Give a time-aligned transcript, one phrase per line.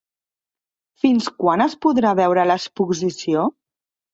[1.03, 3.45] Fins quan es podrà veure l'exposició?